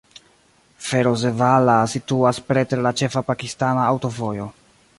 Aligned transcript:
Ferozevala 0.85 1.75
situas 1.93 2.39
preter 2.49 2.81
la 2.87 2.93
ĉefa 3.03 3.23
pakistana 3.29 3.85
aŭtovojo. 3.91 4.49